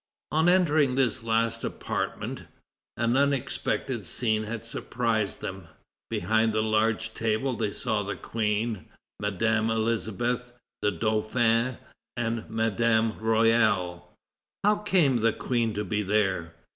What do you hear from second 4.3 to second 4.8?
had